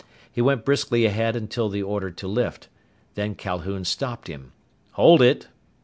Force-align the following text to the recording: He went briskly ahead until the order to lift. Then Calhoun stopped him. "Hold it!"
He 0.31 0.41
went 0.41 0.65
briskly 0.65 1.05
ahead 1.05 1.35
until 1.35 1.69
the 1.69 1.83
order 1.83 2.09
to 2.09 2.27
lift. 2.27 2.69
Then 3.13 3.35
Calhoun 3.35 3.85
stopped 3.85 4.25
him. 4.29 4.51
"Hold 4.93 5.21
it!" 5.21 5.47